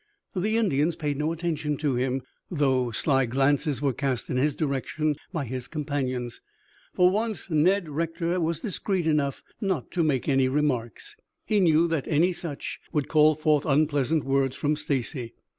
[0.35, 5.15] The Indians paid no attention to him, though sly glances were cast in his direction
[5.31, 6.41] by his companions.
[6.95, 11.15] For once, Ned Rector was discreet enough not to make any remarks.
[11.45, 15.35] He knew that any such would call forth unpleasant words from Stacy.